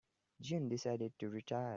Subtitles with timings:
[0.41, 1.69] June decided to retire.